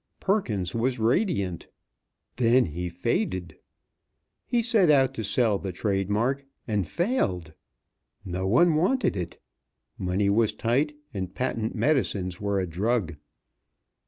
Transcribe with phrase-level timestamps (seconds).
[0.19, 1.67] Perkins was radiant.
[2.37, 3.57] Then he faded.
[4.47, 7.53] He set out to sell the trade mark, and failed!
[8.25, 9.39] No one wanted it.
[9.99, 13.13] Money was tight, and patent medicines were a drug.